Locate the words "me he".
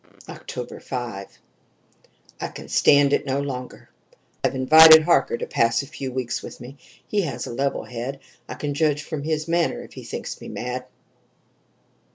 6.59-7.21